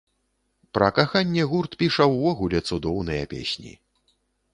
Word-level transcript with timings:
Пра 0.77 0.85
каханне 0.99 1.43
гурт 1.51 1.77
піша 1.81 2.07
ўвогуле 2.13 2.61
цудоўныя 2.71 3.29
песні. 3.35 3.75